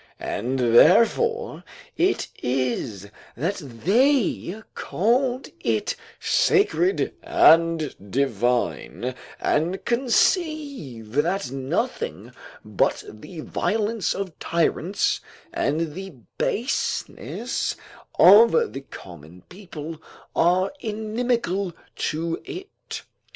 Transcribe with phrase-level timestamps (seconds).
[0.19, 1.63] And therefore
[1.95, 12.31] it is that they called it sacred and divine, and conceive that nothing
[12.65, 15.21] but the violence of tyrants
[15.53, 17.75] and the baseness
[18.17, 20.01] of the common people
[20.35, 23.03] are inimical to it.